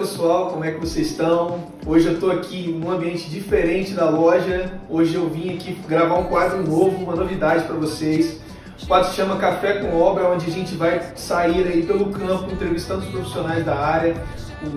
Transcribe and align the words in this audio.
pessoal, 0.00 0.48
como 0.48 0.64
é 0.64 0.70
que 0.70 0.80
vocês 0.80 1.10
estão? 1.10 1.62
Hoje 1.86 2.06
eu 2.06 2.14
estou 2.14 2.30
aqui 2.30 2.68
num 2.68 2.90
ambiente 2.90 3.28
diferente 3.28 3.92
da 3.92 4.08
loja. 4.08 4.72
Hoje 4.88 5.14
eu 5.14 5.28
vim 5.28 5.54
aqui 5.54 5.74
gravar 5.86 6.14
um 6.14 6.24
quadro 6.24 6.66
novo, 6.66 7.04
uma 7.04 7.14
novidade 7.14 7.64
para 7.64 7.76
vocês. 7.76 8.40
O 8.82 8.86
quadro 8.86 9.10
se 9.10 9.16
chama 9.16 9.36
Café 9.36 9.74
com 9.74 9.94
Obra, 10.00 10.30
onde 10.30 10.46
a 10.46 10.50
gente 10.50 10.74
vai 10.74 11.02
sair 11.16 11.66
aí 11.66 11.82
pelo 11.82 12.06
campo 12.06 12.50
entrevistando 12.50 13.00
os 13.00 13.10
profissionais 13.10 13.62
da 13.62 13.76
área, 13.76 14.14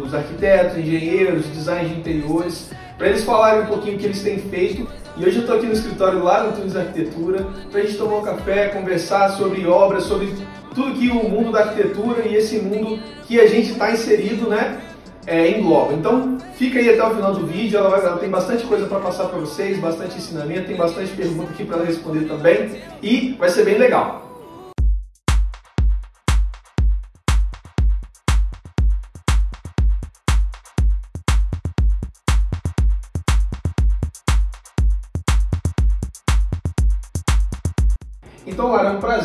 os 0.05 0.13
arquitetos, 0.13 0.77
engenheiros, 0.77 1.49
design 1.53 1.87
de 1.87 1.99
interiores, 2.01 2.69
para 2.97 3.07
eles 3.07 3.23
falarem 3.23 3.61
um 3.61 3.67
pouquinho 3.67 3.95
o 3.95 3.99
que 3.99 4.05
eles 4.07 4.21
têm 4.21 4.39
feito. 4.39 4.85
E 5.15 5.25
hoje 5.25 5.37
eu 5.37 5.41
estou 5.43 5.55
aqui 5.55 5.67
no 5.67 5.73
escritório 5.73 6.21
lá 6.21 6.43
no 6.43 6.51
Tunes 6.51 6.75
Arquitetura 6.75 7.47
para 7.71 7.79
a 7.79 7.83
gente 7.85 7.97
tomar 7.97 8.17
um 8.17 8.23
café, 8.23 8.67
conversar 8.67 9.29
sobre 9.29 9.65
obras, 9.65 10.03
sobre 10.03 10.33
tudo 10.75 10.99
que 10.99 11.07
o 11.09 11.29
mundo 11.29 11.53
da 11.53 11.61
arquitetura 11.61 12.27
e 12.27 12.35
esse 12.35 12.57
mundo 12.57 12.99
que 13.25 13.39
a 13.39 13.47
gente 13.47 13.71
está 13.71 13.91
inserido, 13.91 14.49
né, 14.49 14.81
é, 15.25 15.49
engloba. 15.49 15.93
Então, 15.93 16.37
fica 16.55 16.79
aí 16.79 16.89
até 16.89 17.03
o 17.05 17.15
final 17.15 17.33
do 17.33 17.45
vídeo, 17.45 17.77
ela, 17.77 17.89
vai, 17.89 18.01
ela 18.01 18.17
tem 18.17 18.29
bastante 18.29 18.65
coisa 18.65 18.85
para 18.85 18.99
passar 18.99 19.25
para 19.25 19.39
vocês, 19.39 19.79
bastante 19.79 20.17
ensinamento, 20.17 20.67
tem 20.67 20.75
bastante 20.75 21.11
pergunta 21.11 21.51
aqui 21.51 21.63
para 21.63 21.77
ela 21.77 21.85
responder 21.85 22.25
também 22.27 22.71
e 23.01 23.35
vai 23.39 23.49
ser 23.49 23.65
bem 23.65 23.77
legal. 23.77 24.22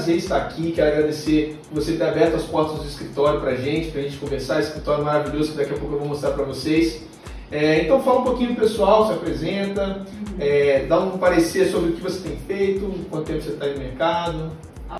Prazer 0.08 0.16
estar 0.16 0.36
aqui. 0.38 0.72
Quero 0.72 0.88
agradecer 0.88 1.60
você 1.70 1.96
ter 1.96 2.04
aberto 2.04 2.36
as 2.36 2.44
portas 2.44 2.78
do 2.78 2.86
escritório 2.86 3.40
para 3.40 3.50
a 3.50 3.56
gente, 3.56 3.90
para 3.90 4.00
a 4.00 4.04
gente 4.04 4.16
conversar. 4.16 4.60
Esse 4.60 4.68
escritório 4.68 5.04
maravilhoso 5.04 5.52
que 5.52 5.58
daqui 5.58 5.74
a 5.74 5.76
pouco 5.76 5.94
eu 5.94 5.98
vou 5.98 6.08
mostrar 6.08 6.30
para 6.30 6.44
vocês. 6.44 7.02
É, 7.50 7.82
então, 7.82 8.02
fala 8.02 8.20
um 8.20 8.24
pouquinho 8.24 8.54
pessoal, 8.54 9.06
se 9.06 9.12
apresenta, 9.14 10.06
é, 10.38 10.84
dá 10.86 11.00
um 11.00 11.16
parecer 11.16 11.70
sobre 11.70 11.90
o 11.90 11.92
que 11.94 12.02
você 12.02 12.28
tem 12.28 12.36
feito, 12.36 13.06
quanto 13.08 13.26
tempo 13.26 13.42
você 13.42 13.50
está 13.50 13.66
no 13.66 13.78
mercado. 13.78 14.52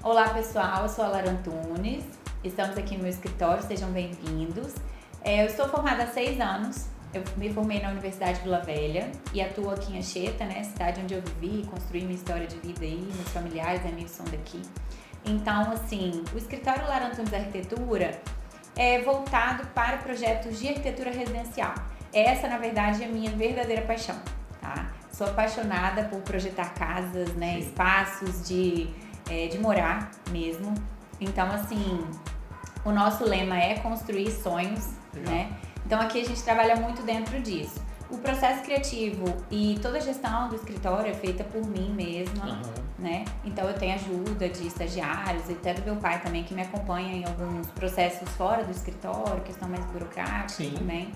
Olá, 0.03 0.29
pessoal. 0.31 0.83
Eu 0.83 0.89
sou 0.89 1.05
a 1.05 1.09
Lara 1.09 1.31
Antunes. 1.31 2.05
Estamos 2.45 2.77
aqui 2.77 2.97
no 2.97 3.03
meu 3.03 3.11
escritório, 3.11 3.63
sejam 3.63 3.91
bem-vindos. 3.91 4.75
É, 5.23 5.43
eu 5.43 5.47
estou 5.47 5.69
formada 5.69 6.05
há 6.05 6.07
seis 6.07 6.41
anos 6.41 6.87
eu 7.13 7.23
me 7.37 7.53
formei 7.53 7.81
na 7.81 7.91
Universidade 7.91 8.41
Vila 8.41 8.61
Velha 8.61 9.11
e 9.33 9.41
atuo 9.41 9.71
aqui 9.71 9.95
em 9.95 9.99
Anchieta, 9.99 10.45
né, 10.45 10.63
cidade 10.63 11.01
onde 11.01 11.15
eu 11.15 11.23
vivi, 11.23 11.67
construí 11.67 12.03
minha 12.03 12.15
história 12.15 12.47
de 12.47 12.57
vida 12.59 12.85
aí, 12.85 13.09
meus 13.15 13.29
familiares, 13.31 13.85
amigos 13.87 14.11
são 14.11 14.27
daqui. 14.27 14.61
Então, 15.25 15.73
assim, 15.73 16.25
o 16.35 16.39
escritório 16.39 16.87
Lara 16.87 17.07
Antunes 17.07 17.33
Arquitetura 17.33 18.21
é 18.77 19.01
voltado 19.01 19.67
para 19.69 19.97
projetos 19.99 20.59
de 20.59 20.69
arquitetura 20.69 21.11
residencial. 21.11 21.75
Essa, 22.13 22.49
na 22.49 22.59
verdade, 22.59 23.03
é 23.03 23.07
a 23.07 23.09
minha 23.09 23.31
verdadeira 23.31 23.83
paixão, 23.83 24.17
tá? 24.61 24.91
Sou 25.13 25.27
apaixonada 25.27 26.05
por 26.05 26.21
projetar 26.21 26.73
casas, 26.75 27.35
né, 27.35 27.59
espaços 27.59 28.47
de, 28.47 28.89
é, 29.29 29.49
de 29.49 29.59
morar 29.59 30.11
mesmo. 30.31 30.73
Então, 31.21 31.51
assim, 31.51 32.07
o 32.85 32.93
nosso 32.93 33.25
lema 33.25 33.59
é 33.59 33.75
construir 33.79 34.31
sonhos, 34.31 34.91
Legal. 35.13 35.33
né? 35.33 35.53
Então 35.89 35.99
aqui 36.03 36.21
a 36.21 36.25
gente 36.25 36.43
trabalha 36.43 36.77
muito 36.77 37.01
dentro 37.01 37.41
disso. 37.41 37.81
O 38.11 38.19
processo 38.19 38.63
criativo 38.63 39.25
e 39.51 39.79
toda 39.81 39.97
a 39.97 40.01
gestão 40.01 40.51
do 40.51 40.55
escritório 40.55 41.11
é 41.11 41.15
feita 41.15 41.43
por 41.45 41.65
mim 41.65 41.91
mesma, 41.95 42.45
uhum. 42.45 42.83
né? 42.99 43.25
Então 43.43 43.67
eu 43.67 43.73
tenho 43.73 43.95
ajuda 43.95 44.51
de 44.51 44.67
estagiários 44.67 45.49
e 45.49 45.53
até 45.53 45.73
do 45.73 45.83
meu 45.83 45.97
pai 45.97 46.21
também 46.21 46.45
que 46.45 46.53
me 46.53 46.61
acompanha 46.61 47.15
em 47.15 47.25
alguns 47.25 47.69
processos 47.69 48.29
fora 48.37 48.65
do 48.65 48.71
escritório, 48.71 49.41
questão 49.41 49.67
mais 49.67 49.83
burocrática 49.87 50.63
Sim. 50.63 50.73
também. 50.73 51.11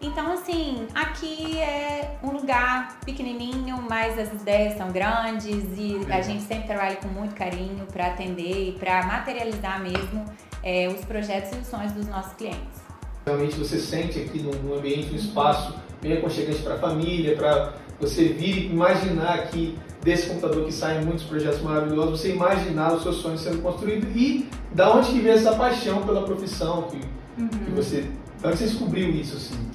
Então, 0.00 0.32
assim, 0.32 0.86
aqui 0.94 1.58
é 1.58 2.16
um 2.22 2.30
lugar 2.30 3.00
pequenininho, 3.04 3.84
mas 3.88 4.16
as 4.16 4.32
ideias 4.32 4.76
são 4.76 4.92
grandes 4.92 5.64
e 5.76 5.98
a 6.08 6.20
gente 6.20 6.44
sempre 6.44 6.68
trabalha 6.68 6.96
com 6.96 7.08
muito 7.08 7.34
carinho 7.34 7.84
para 7.86 8.08
atender 8.08 8.68
e 8.68 8.72
para 8.78 9.04
materializar 9.06 9.80
mesmo 9.80 10.24
é, 10.62 10.86
os 10.86 11.04
projetos 11.04 11.50
e 11.52 11.60
os 11.60 11.66
sonhos 11.66 11.92
dos 11.92 12.06
nossos 12.06 12.34
clientes. 12.34 12.83
Realmente 13.26 13.56
você 13.56 13.78
sente 13.78 14.18
aqui 14.18 14.38
num 14.38 14.74
ambiente, 14.74 15.12
um 15.12 15.16
espaço 15.16 15.74
bem 16.02 16.12
aconchegante 16.14 16.60
para 16.62 16.74
a 16.74 16.78
família, 16.78 17.34
para 17.34 17.72
você 17.98 18.28
vir 18.28 18.70
imaginar 18.70 19.34
aqui 19.34 19.78
desse 20.02 20.28
computador 20.28 20.66
que 20.66 20.72
saem 20.72 21.02
muitos 21.02 21.24
projetos 21.24 21.62
maravilhosos, 21.62 22.20
você 22.20 22.32
imaginar 22.32 22.92
os 22.92 23.02
seus 23.02 23.16
sonhos 23.16 23.40
sendo 23.40 23.62
construídos 23.62 24.14
e 24.14 24.46
da 24.74 24.94
onde 24.94 25.10
que 25.10 25.20
vem 25.20 25.32
essa 25.32 25.54
paixão 25.54 26.02
pela 26.02 26.22
profissão 26.22 26.82
que, 26.82 27.00
uhum. 27.40 27.48
que 27.48 27.70
você, 27.70 28.10
da 28.42 28.50
onde 28.50 28.58
você 28.58 28.64
descobriu 28.64 29.08
isso 29.10 29.36
assim? 29.36 29.70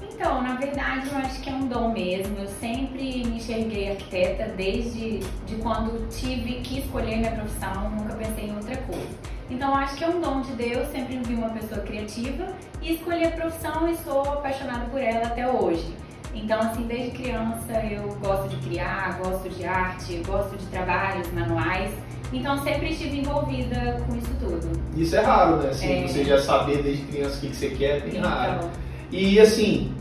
Então, 0.00 0.40
na 0.42 0.54
verdade, 0.54 1.10
eu 1.10 1.18
acho 1.18 1.42
que 1.42 1.50
é 1.50 1.52
um 1.52 1.68
dom 1.68 1.92
mesmo. 1.92 2.38
Eu 2.38 2.48
sempre 2.58 3.22
me 3.26 3.36
enxerguei 3.36 3.90
arquiteta 3.90 4.50
desde 4.56 5.18
de 5.18 5.56
quando 5.60 6.08
tive 6.08 6.60
que 6.62 6.78
escolher 6.78 7.18
minha 7.18 7.32
profissão, 7.32 7.90
nunca 7.90 8.14
pensei 8.14 8.46
em 8.46 8.56
outra 8.56 8.76
coisa. 8.78 9.35
Então 9.48 9.74
acho 9.74 9.96
que 9.96 10.04
é 10.04 10.08
um 10.08 10.20
dom 10.20 10.40
de 10.40 10.52
Deus, 10.52 10.88
sempre 10.88 11.18
vi 11.18 11.34
uma 11.34 11.50
pessoa 11.50 11.80
criativa 11.80 12.46
e 12.82 12.94
escolhi 12.94 13.24
a 13.24 13.30
profissão 13.30 13.88
e 13.88 13.96
sou 13.96 14.22
apaixonada 14.22 14.86
por 14.86 15.00
ela 15.00 15.26
até 15.26 15.48
hoje. 15.48 15.94
Então, 16.34 16.60
assim, 16.60 16.82
desde 16.82 17.12
criança 17.12 17.72
eu 17.90 18.14
gosto 18.16 18.48
de 18.48 18.56
criar, 18.68 19.18
gosto 19.18 19.48
de 19.48 19.64
arte, 19.64 20.22
gosto 20.26 20.56
de 20.56 20.66
trabalhos 20.66 21.32
manuais. 21.32 21.90
Então, 22.32 22.62
sempre 22.62 22.90
estive 22.90 23.20
envolvida 23.20 24.04
com 24.06 24.16
isso 24.16 24.30
tudo. 24.38 24.68
Isso 24.94 25.16
é 25.16 25.20
raro, 25.20 25.56
né? 25.56 25.70
Assim, 25.70 26.04
é... 26.04 26.06
Você 26.06 26.24
já 26.24 26.38
saber 26.38 26.82
desde 26.82 27.04
criança 27.04 27.38
o 27.38 27.40
que, 27.40 27.56
você 27.56 27.70
quer, 27.70 27.98
é 27.98 28.00
bem 28.00 28.18
então... 28.18 28.28
raro. 28.28 28.68
E, 29.10 29.40
assim, 29.40 29.94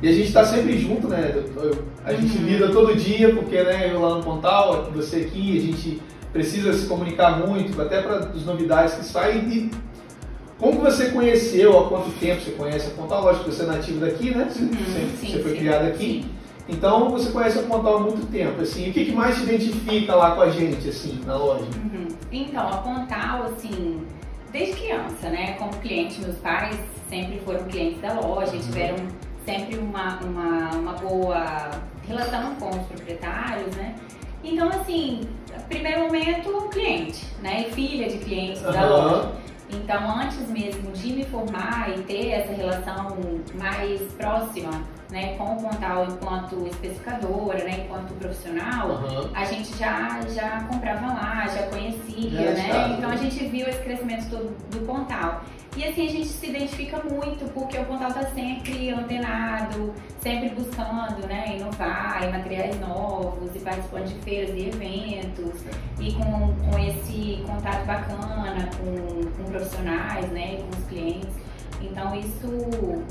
e 0.00 0.08
a 0.08 0.12
gente 0.12 0.28
está 0.28 0.44
sempre 0.44 0.78
junto, 0.78 1.08
né? 1.08 1.34
A 2.04 2.12
gente 2.14 2.38
uhum. 2.38 2.44
lida 2.44 2.68
todo 2.72 2.94
dia, 2.94 3.34
porque 3.34 3.62
né, 3.62 3.90
eu 3.92 4.00
lá 4.00 4.16
no 4.16 4.22
Pontal, 4.22 4.90
você 4.94 5.16
aqui, 5.16 5.58
a 5.58 5.60
gente 5.60 6.00
precisa 6.34 6.72
se 6.72 6.86
comunicar 6.88 7.46
muito, 7.46 7.80
até 7.80 8.02
para 8.02 8.16
as 8.16 8.44
novidades 8.44 8.94
que 8.94 9.04
saem. 9.04 9.48
E 9.48 9.70
como 10.58 10.80
você 10.80 11.10
conheceu, 11.10 11.78
há 11.78 11.88
quanto 11.88 12.10
tempo 12.18 12.42
você 12.42 12.50
conhece 12.50 12.88
a 12.88 12.90
Pontal? 12.90 13.22
Lógico 13.22 13.44
que 13.44 13.52
você 13.52 13.62
é 13.62 13.66
nativo 13.66 14.00
daqui, 14.00 14.34
né? 14.34 14.48
Você, 14.50 14.64
uhum, 14.64 14.70
sim, 15.20 15.30
você 15.30 15.38
foi 15.38 15.52
sim, 15.52 15.58
criado 15.58 15.86
aqui. 15.86 16.22
Sim. 16.24 16.30
Então 16.68 17.10
você 17.10 17.30
conhece 17.30 17.60
a 17.60 17.62
Pontal 17.62 17.98
há 17.98 18.00
muito 18.00 18.26
tempo, 18.32 18.60
assim. 18.60 18.90
O 18.90 18.92
que, 18.92 19.04
que 19.04 19.12
mais 19.12 19.36
te 19.36 19.44
identifica 19.44 20.14
lá 20.16 20.32
com 20.32 20.40
a 20.40 20.50
gente, 20.50 20.88
assim, 20.88 21.20
na 21.24 21.36
loja? 21.36 21.64
Uhum. 21.64 22.08
Então, 22.32 22.68
a 22.68 22.78
Pontal, 22.78 23.44
assim, 23.44 24.02
desde 24.50 24.74
criança, 24.74 25.28
né? 25.28 25.52
Como 25.52 25.70
cliente, 25.74 26.20
meus 26.20 26.36
pais 26.38 26.76
sempre 27.08 27.38
foram 27.44 27.62
clientes 27.64 28.00
da 28.00 28.12
loja, 28.14 28.52
uhum. 28.52 28.60
tiveram 28.60 28.96
sempre 29.46 29.76
uma, 29.78 30.18
uma, 30.20 30.70
uma 30.70 30.92
boa 30.94 31.70
relação 32.08 32.56
com 32.56 32.70
os 32.70 32.86
proprietários, 32.86 33.76
né? 33.76 33.94
Então, 34.42 34.68
assim, 34.68 35.20
primeiro 35.68 36.02
momento, 36.02 36.68
cliente, 36.70 37.26
né? 37.42 37.64
Filha 37.70 38.08
de 38.08 38.18
clientes 38.18 38.62
uhum. 38.62 38.72
da 38.72 38.88
loja. 38.88 39.32
Então, 39.70 40.20
antes 40.20 40.48
mesmo 40.48 40.92
de 40.92 41.12
me 41.12 41.24
formar 41.24 41.90
e 41.96 42.02
ter 42.02 42.30
essa 42.30 42.52
relação 42.52 43.16
mais 43.54 44.00
próxima 44.12 44.70
né, 45.10 45.36
com 45.36 45.44
o 45.44 45.62
Pontal 45.62 46.06
enquanto 46.06 46.66
especificadora, 46.66 47.64
né, 47.64 47.84
enquanto 47.84 48.14
profissional, 48.14 48.88
uhum. 48.88 49.30
a 49.34 49.44
gente 49.44 49.76
já, 49.76 50.20
já 50.28 50.62
comprava 50.62 51.06
lá, 51.06 51.46
já 51.46 51.66
conhecia, 51.68 52.40
é, 52.40 52.54
né? 52.54 52.96
Então 52.98 53.10
a 53.10 53.16
gente 53.16 53.44
viu 53.46 53.68
esse 53.68 53.82
crescimento 53.82 54.30
todo 54.30 54.56
do 54.70 54.86
Pontal. 54.86 55.42
E 55.76 55.84
assim 55.84 56.06
a 56.06 56.10
gente 56.10 56.28
se 56.28 56.46
identifica 56.46 57.02
muito 57.02 57.52
porque 57.52 57.76
o 57.78 57.84
Pontal 57.84 58.08
está 58.08 58.22
sempre 58.26 58.90
antenado, 58.90 59.92
sempre 60.20 60.50
buscando 60.50 61.26
né, 61.26 61.56
inovar 61.56 62.22
em 62.22 62.30
materiais 62.30 62.78
novos 62.78 63.54
e 63.56 63.58
participando 63.58 64.06
de 64.06 64.14
feiras 64.20 64.50
e 64.56 64.68
eventos 64.68 65.62
e 65.98 66.12
com, 66.12 66.54
com 66.54 66.78
esse 66.78 67.42
contato 67.44 67.84
bacana 67.86 68.70
com, 68.78 69.24
com 69.30 69.50
profissionais, 69.50 70.30
né, 70.30 70.58
com 70.58 70.78
os 70.78 70.84
clientes. 70.88 71.34
Então 71.82 72.14
isso 72.14 73.02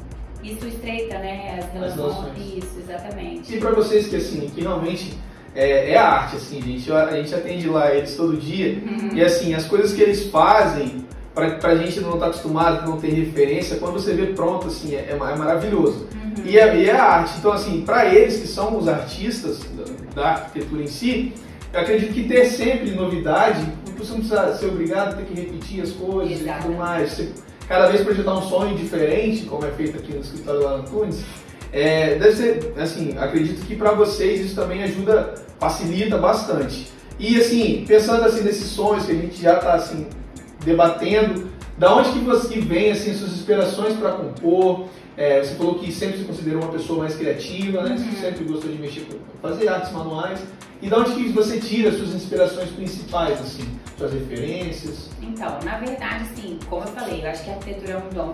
isso 0.44 0.68
estreita, 0.68 1.18
né, 1.18 1.60
as 1.60 1.74
relações. 1.74 2.32
As 2.32 2.64
isso, 2.64 2.80
exatamente. 2.80 3.56
E 3.56 3.60
para 3.60 3.72
vocês 3.72 4.08
que 4.08 4.16
assim, 4.16 4.52
que 4.54 4.62
realmente 4.62 5.18
é, 5.56 5.92
é, 5.92 5.98
arte, 5.98 6.36
assim, 6.36 6.62
gente. 6.62 6.92
A 6.92 7.12
gente 7.12 7.34
atende 7.34 7.68
lá 7.68 7.94
eles 7.94 8.16
todo 8.16 8.36
dia 8.38 8.82
uhum. 8.86 9.10
e 9.14 9.24
assim, 9.24 9.54
as 9.54 9.66
coisas 9.66 9.94
que 9.94 10.02
eles 10.02 10.26
fazem 10.28 11.06
para 11.34 11.70
a 11.70 11.76
gente 11.76 12.00
não 12.00 12.14
estar 12.14 12.20
tá 12.20 12.26
acostumado, 12.28 12.88
não 12.88 13.00
ter 13.00 13.10
referência, 13.10 13.78
quando 13.78 13.94
você 13.94 14.14
vê 14.14 14.28
pronto, 14.28 14.68
assim, 14.68 14.94
é, 14.94 15.00
é, 15.00 15.12
é 15.12 15.36
maravilhoso. 15.36 16.08
Uhum. 16.14 16.44
E, 16.46 16.58
é, 16.58 16.76
e 16.78 16.90
é 16.90 16.96
a 16.96 17.04
arte. 17.04 17.38
Então, 17.40 17.52
assim, 17.52 17.82
para 17.82 18.14
eles 18.14 18.40
que 18.40 18.48
são 18.48 18.78
os 18.78 18.88
artistas 18.88 19.60
da, 19.76 20.22
da, 20.22 20.30
arquitetura 20.30 20.84
em 20.84 20.88
si, 20.88 21.34
eu 21.72 21.80
acredito 21.80 22.14
que 22.14 22.28
ter 22.28 22.46
sempre 22.46 22.92
novidade, 22.92 23.66
você 23.98 24.12
não 24.12 24.20
precisa 24.20 24.56
ser 24.56 24.68
obrigado 24.68 25.14
a 25.14 25.14
ter 25.14 25.26
que 25.26 25.34
repetir 25.34 25.82
as 25.82 25.92
coisas 25.92 26.42
Exato. 26.42 26.60
e 26.60 26.64
tudo 26.64 26.78
mais. 26.78 27.12
Você, 27.12 27.32
cada 27.74 27.88
vez 27.88 28.04
projetar 28.04 28.36
um 28.36 28.42
sonho 28.44 28.78
diferente, 28.78 29.46
como 29.46 29.66
é 29.66 29.72
feito 29.72 29.98
aqui 29.98 30.14
no 30.14 30.22
escritório 30.22 30.62
lá 30.62 30.78
no 30.78 30.84
Tunes, 30.84 31.24
é, 31.72 32.20
deve 32.20 32.36
ser, 32.36 32.74
assim, 32.78 33.18
acredito 33.18 33.66
que 33.66 33.76
para 33.76 33.94
vocês 33.94 34.46
isso 34.46 34.54
também 34.54 34.84
ajuda, 34.84 35.34
facilita 35.60 36.20
bastante. 36.20 36.88
E 37.18 37.36
assim, 37.36 37.84
pensando 37.88 38.26
assim 38.26 38.44
nesses 38.44 38.68
sonhos 38.68 39.08
que 39.08 39.12
a 39.12 39.16
gente 39.16 39.42
já 39.42 39.56
está 39.56 39.74
assim 39.74 40.06
debatendo, 40.64 41.52
Da 41.76 41.96
onde 41.96 42.12
que 42.12 42.20
você 42.20 42.60
vem 42.60 42.92
assim 42.92 43.12
suas 43.16 43.32
inspirações 43.32 43.96
para 43.96 44.12
compor? 44.12 44.86
É, 45.18 45.44
você 45.44 45.56
falou 45.56 45.80
que 45.80 45.92
sempre 45.92 46.20
se 46.20 46.26
considerou 46.26 46.62
uma 46.62 46.72
pessoa 46.72 47.00
mais 47.00 47.16
criativa, 47.16 47.82
né? 47.82 47.92
Uhum. 47.92 47.98
Você 47.98 48.22
sempre 48.22 48.44
gostou 48.44 48.72
de 48.72 48.78
mexer 48.78 49.02
com 49.02 49.18
fazer 49.42 49.68
artes 49.68 49.92
manuais. 49.92 50.40
E 50.80 50.90
da 50.90 51.00
onde 51.00 51.14
que 51.14 51.30
você 51.30 51.60
tira 51.60 51.92
suas 51.92 52.14
inspirações 52.14 52.70
principais, 52.70 53.42
assim, 53.42 53.68
suas 54.10 54.14
referências? 54.14 55.10
Então, 55.22 55.60
na 55.64 55.78
verdade, 55.78 56.26
sim, 56.36 56.60
como 56.70 56.84
eu 56.84 56.88
falei, 56.88 57.24
eu 57.24 57.30
acho 57.30 57.44
que 57.44 57.50
a 57.50 57.54
arquitetura 57.54 57.94
é 57.94 57.98
um 57.98 58.10
dom 58.10 58.34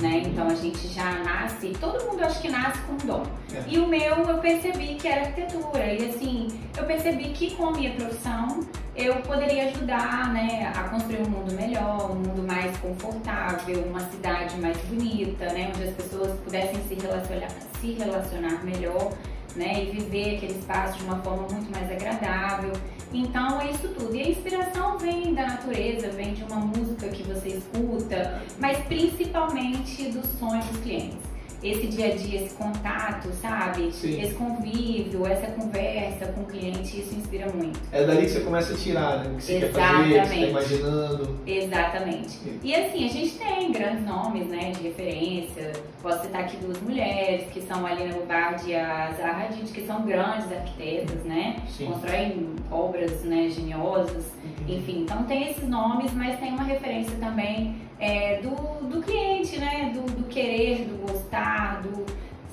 né? 0.00 0.22
Então 0.26 0.48
a 0.48 0.54
gente 0.54 0.88
já 0.88 1.12
nasce, 1.22 1.68
todo 1.80 2.04
mundo 2.04 2.24
acho 2.24 2.40
que 2.40 2.48
nasce 2.48 2.80
com 2.82 2.94
um 2.94 3.06
dom. 3.06 3.22
É. 3.54 3.62
E 3.68 3.78
o 3.78 3.86
meu 3.86 4.00
eu 4.00 4.38
percebi 4.38 4.96
que 4.96 5.06
era 5.06 5.22
arquitetura. 5.22 5.92
E 5.92 6.08
assim, 6.08 6.48
eu 6.76 6.84
percebi 6.84 7.28
que 7.30 7.54
com 7.54 7.68
a 7.68 7.70
minha 7.70 7.92
profissão 7.94 8.66
eu 8.96 9.14
poderia 9.16 9.68
ajudar, 9.68 10.32
né, 10.32 10.72
a 10.74 10.84
construir 10.84 11.20
um 11.20 11.30
mundo 11.30 11.52
melhor, 11.52 12.10
um 12.10 12.14
mundo 12.14 12.42
mais 12.46 12.76
confortável, 12.78 13.84
uma 13.84 14.00
cidade 14.00 14.56
mais 14.56 14.76
bonita, 14.78 15.44
né, 15.52 15.70
onde 15.74 15.84
as 15.84 15.94
pessoas 15.94 16.32
pudessem 16.40 16.82
se 16.88 16.94
relacionar, 16.94 17.48
se 17.80 17.92
relacionar 17.92 18.64
melhor, 18.64 19.12
né, 19.56 19.84
e 19.84 19.90
viver 19.90 20.36
aquele 20.36 20.58
espaço 20.58 20.98
de 20.98 21.04
uma 21.04 21.18
forma 21.22 21.48
muito 21.50 21.70
mais 21.70 21.90
agradável. 21.90 22.72
Então 23.12 23.60
é 23.60 23.70
isso 23.70 23.88
tudo. 23.88 24.14
E 24.14 24.22
a 24.22 24.28
inspiração 24.28 24.98
vem 24.98 25.34
da 25.34 25.46
natureza, 25.46 26.08
vem 26.10 26.34
de 26.34 26.44
uma 26.44 26.56
música 26.56 27.08
que 27.08 27.22
você 27.22 27.48
escuta, 27.48 28.42
mas 28.58 28.78
principalmente 28.86 30.10
dos 30.10 30.26
sonhos 30.38 30.66
dos 30.66 30.80
clientes 30.80 31.35
esse 31.62 31.86
dia 31.86 32.12
a 32.12 32.16
dia, 32.16 32.42
esse 32.42 32.54
contato, 32.54 33.32
sabe? 33.32 33.92
Sim. 33.92 34.20
Esse 34.20 34.34
convívio, 34.34 35.26
essa 35.26 35.46
conversa 35.48 36.26
com 36.26 36.42
o 36.42 36.44
cliente, 36.46 37.00
isso 37.00 37.14
inspira 37.14 37.50
muito. 37.52 37.80
É 37.92 38.04
dali 38.04 38.22
que 38.22 38.28
você 38.28 38.40
começa 38.40 38.74
a 38.74 38.76
tirar, 38.76 39.24
né? 39.24 39.30
O 39.32 39.36
que 39.36 39.42
você 39.42 39.56
Exatamente. 39.56 40.12
quer 40.12 40.20
fazer, 40.20 40.20
o 40.20 40.20
que 40.20 40.28
você 40.28 40.34
está 40.34 40.46
imaginando. 40.46 41.40
Exatamente. 41.46 42.30
Sim. 42.30 42.60
E 42.62 42.74
assim, 42.74 43.04
a 43.04 43.08
gente 43.08 43.38
tem 43.38 43.72
grandes 43.72 44.04
nomes, 44.04 44.46
né, 44.48 44.70
de 44.72 44.82
referência. 44.82 45.72
Posso 46.02 46.22
citar 46.22 46.42
aqui 46.42 46.56
duas 46.58 46.80
mulheres, 46.80 47.46
que 47.52 47.60
são 47.62 47.84
a 47.86 47.90
Alina 47.90 48.14
Lubardi 48.16 48.70
e 48.70 48.76
a 48.76 49.12
Zaha 49.16 49.44
Hadid, 49.44 49.72
que 49.72 49.86
são 49.86 50.02
grandes 50.02 50.50
arquitetas, 50.52 51.24
né? 51.24 51.56
Sim. 51.68 51.86
Constroem 51.86 52.54
obras, 52.70 53.22
né, 53.22 53.48
geniosas. 53.48 54.26
Uhum. 54.44 54.76
Enfim, 54.76 55.02
então 55.02 55.24
tem 55.24 55.50
esses 55.50 55.68
nomes, 55.68 56.12
mas 56.12 56.38
tem 56.38 56.52
uma 56.52 56.64
referência 56.64 57.16
também 57.18 57.85
é, 57.98 58.40
do, 58.40 58.88
do 58.88 59.02
cliente, 59.02 59.58
né? 59.58 59.92
Do, 59.94 60.02
do, 60.02 60.24
querer, 60.24 60.84
do 60.84 61.06
gostar, 61.06 61.82
do. 61.82 62.04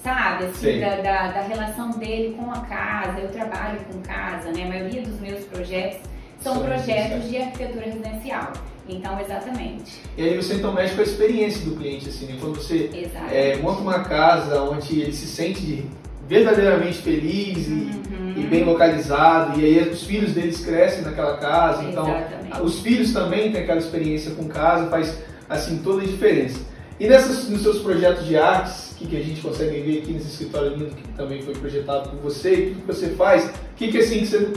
Sabe, 0.04 0.46
assim, 0.46 0.82
da, 0.82 0.98
da, 0.98 1.28
da, 1.32 1.42
relação 1.44 1.92
dele 1.92 2.36
com 2.38 2.52
a 2.52 2.60
casa. 2.60 3.20
Eu 3.20 3.32
trabalho 3.32 3.80
com 3.86 4.02
casa, 4.02 4.52
né? 4.52 4.64
A 4.64 4.68
maioria 4.68 5.02
dos 5.02 5.18
meus 5.22 5.46
projetos 5.46 6.02
são 6.42 6.60
projetos 6.60 7.30
de 7.30 7.38
arquitetura 7.38 7.86
residencial. 7.86 8.52
Então, 8.88 9.18
exatamente. 9.20 10.02
E 10.18 10.24
aí 10.24 10.36
você 10.36 10.56
então 10.56 10.74
mexe 10.74 10.94
com 10.94 11.00
a 11.00 11.06
experiência 11.06 11.64
do 11.64 11.78
cliente, 11.78 12.10
assim, 12.10 12.26
né? 12.26 12.38
Quando 12.40 12.56
você 12.56 12.90
é, 13.32 13.56
monta 13.58 13.80
uma 13.80 14.04
casa 14.04 14.62
onde 14.62 15.00
ele 15.00 15.14
se 15.14 15.26
sente 15.26 15.86
verdadeiramente 16.28 16.98
feliz 16.98 17.68
e, 17.68 17.72
uhum. 17.72 18.34
e, 18.36 18.42
bem 18.42 18.64
localizado, 18.64 19.60
e 19.60 19.66
aí 19.66 19.90
os 19.90 20.04
filhos 20.04 20.34
deles 20.34 20.64
crescem 20.66 21.04
naquela 21.04 21.38
casa, 21.38 21.84
então 21.84 22.08
Exatamente. 22.08 22.62
os 22.62 22.80
filhos 22.82 23.14
também 23.14 23.52
têm 23.52 23.62
aquela 23.62 23.80
experiência 23.80 24.32
com 24.32 24.48
casa, 24.48 24.90
faz 24.90 25.18
assim, 25.50 25.80
toda 25.84 26.02
a 26.02 26.06
diferença. 26.06 26.60
E 27.00 27.08
nessas, 27.08 27.50
nos 27.50 27.62
seus 27.62 27.80
projetos 27.80 28.26
de 28.26 28.38
artes, 28.38 28.94
que, 29.04 29.08
que 29.08 29.18
a 29.18 29.24
gente 29.24 29.42
consegue 29.42 29.82
ver 29.82 30.00
aqui 30.00 30.14
nesse 30.14 30.28
escritório 30.28 30.76
lindo 30.76 30.96
que 30.96 31.08
também 31.10 31.42
foi 31.42 31.54
projetado 31.54 32.10
por 32.10 32.20
você 32.20 32.54
e 32.54 32.70
tudo 32.70 32.82
que 32.82 32.88
você 32.88 33.10
faz, 33.12 33.46
o 33.46 33.52
que, 33.76 33.90
que 33.90 33.98
assim 33.98 34.20
que 34.20 34.28
você 34.28 34.54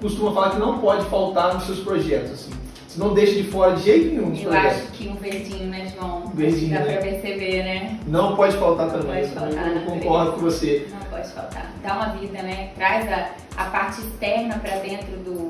costuma 0.00 0.32
falar 0.32 0.50
que 0.50 0.58
não 0.58 0.78
pode 0.78 1.04
faltar 1.06 1.54
nos 1.54 1.64
seus 1.64 1.80
projetos, 1.80 2.32
assim? 2.32 2.50
Você 2.88 2.98
não 2.98 3.14
deixa 3.14 3.34
de 3.34 3.44
fora 3.44 3.76
de 3.76 3.84
jeito 3.84 4.06
nenhum. 4.08 4.34
Eu 4.34 4.50
projetos. 4.50 4.78
acho 4.78 4.86
que 4.92 5.08
um 5.08 5.14
verdinho, 5.14 5.68
né, 5.68 5.92
João? 5.96 6.32
Verdinho, 6.34 6.72
Dá 6.76 6.84
né? 6.84 6.92
pra 6.92 7.02
perceber, 7.02 7.62
né? 7.62 8.00
Não 8.06 8.34
pode 8.34 8.56
faltar 8.56 8.86
não 8.86 8.98
também. 8.98 9.22
Pode 9.22 9.34
faltar, 9.34 9.76
eu 9.76 9.82
concordo 9.82 10.32
com 10.32 10.40
você. 10.40 10.88
Não 10.90 11.06
pode 11.06 11.28
faltar. 11.28 11.72
Dá 11.84 11.94
uma 11.94 12.08
vida, 12.16 12.42
né? 12.42 12.70
Traz 12.74 13.08
a, 13.12 13.30
a 13.56 13.64
parte 13.66 14.00
externa 14.00 14.58
para 14.58 14.76
dentro 14.78 15.16
do, 15.18 15.49